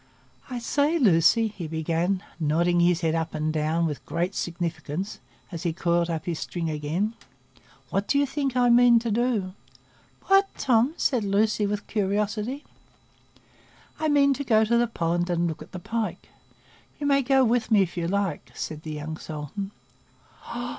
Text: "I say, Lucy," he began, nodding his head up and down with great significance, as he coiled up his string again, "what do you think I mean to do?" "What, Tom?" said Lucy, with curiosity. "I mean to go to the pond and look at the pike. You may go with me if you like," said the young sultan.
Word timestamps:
"I 0.49 0.57
say, 0.57 0.97
Lucy," 0.97 1.47
he 1.47 1.67
began, 1.67 2.23
nodding 2.39 2.79
his 2.79 3.01
head 3.01 3.13
up 3.13 3.35
and 3.35 3.53
down 3.53 3.85
with 3.85 4.03
great 4.03 4.33
significance, 4.33 5.19
as 5.51 5.61
he 5.61 5.73
coiled 5.73 6.09
up 6.09 6.25
his 6.25 6.39
string 6.39 6.71
again, 6.71 7.13
"what 7.91 8.07
do 8.07 8.17
you 8.17 8.25
think 8.25 8.55
I 8.55 8.69
mean 8.71 8.97
to 8.97 9.11
do?" 9.11 9.53
"What, 10.25 10.49
Tom?" 10.57 10.95
said 10.97 11.23
Lucy, 11.23 11.67
with 11.67 11.85
curiosity. 11.85 12.65
"I 13.99 14.07
mean 14.09 14.33
to 14.33 14.43
go 14.43 14.65
to 14.65 14.75
the 14.75 14.87
pond 14.87 15.29
and 15.29 15.45
look 15.45 15.61
at 15.61 15.71
the 15.71 15.77
pike. 15.77 16.29
You 16.99 17.05
may 17.05 17.21
go 17.21 17.45
with 17.45 17.69
me 17.69 17.83
if 17.83 17.95
you 17.95 18.07
like," 18.07 18.49
said 18.55 18.81
the 18.81 18.93
young 18.93 19.17
sultan. 19.17 19.69